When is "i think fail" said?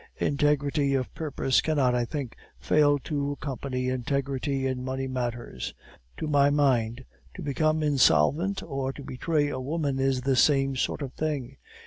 1.93-2.97